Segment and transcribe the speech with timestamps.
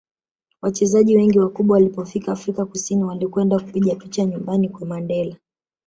[0.61, 5.35] wachezaji wengi wakubwa walipofika afrika kusini walikwenda kupiga picha nyumbani kwa mandela